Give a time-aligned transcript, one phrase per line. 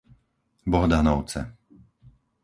[0.65, 1.41] Bohdanovce